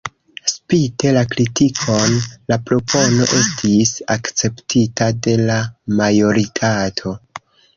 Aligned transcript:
Spite 0.51 1.09
la 1.17 1.21
kritikon, 1.33 2.15
la 2.53 2.57
propono 2.71 3.27
estis 3.41 3.93
akceptita 4.17 5.11
de 5.29 5.37
la 5.51 5.61
majoritato. 6.01 7.15